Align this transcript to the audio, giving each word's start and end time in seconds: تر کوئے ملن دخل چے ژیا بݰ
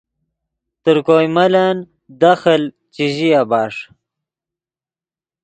تر 0.83 0.97
کوئے 1.05 1.27
ملن 1.35 1.77
دخل 2.21 2.61
چے 2.93 3.05
ژیا 3.15 3.41
بݰ 3.49 3.73